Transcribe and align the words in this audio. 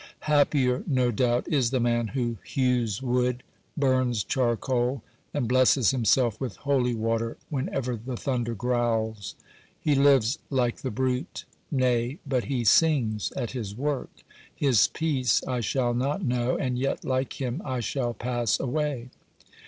Happier, 0.21 0.83
no 0.87 1.11
doubt, 1.11 1.47
is 1.47 1.69
the 1.69 1.79
man 1.79 2.07
who 2.07 2.39
hews 2.43 3.03
wood, 3.03 3.43
burns 3.77 4.23
charcoal, 4.23 5.03
and 5.31 5.47
blesses 5.47 5.91
himself 5.91 6.41
with 6.41 6.55
holy 6.55 6.95
water 6.95 7.37
whenever 7.49 7.95
the 7.95 8.17
thunder 8.17 8.55
growls. 8.55 9.35
He 9.79 9.93
lives 9.93 10.39
like 10.49 10.77
the 10.77 10.89
brute. 10.89 11.45
Nay, 11.69 12.17
but 12.25 12.45
he 12.45 12.63
sings 12.63 13.31
at 13.33 13.51
his 13.51 13.75
work! 13.75 14.09
His 14.55 14.87
peace 14.87 15.43
I 15.43 15.59
shall 15.61 15.93
not 15.93 16.23
know, 16.25 16.57
and 16.57 16.79
yet 16.79 17.05
like 17.05 17.39
him 17.39 17.61
I 17.63 17.79
shall 17.79 18.15
pass 18.15 18.59
away. 18.59 19.11